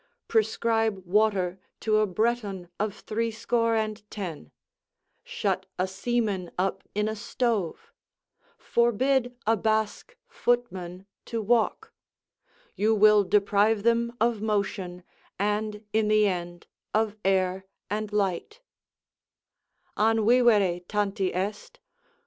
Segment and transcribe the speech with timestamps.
[0.27, 4.49] Prescribe water to a Breton of threescore and ten;
[5.23, 7.93] shut a seaman up in a stove;
[8.57, 11.93] forbid a Basque footman to walk:
[12.75, 15.03] you will deprive them of motion,
[15.37, 16.65] and in the end
[16.95, 18.59] of air and light:
[19.97, 21.79] "An vivere tanti est?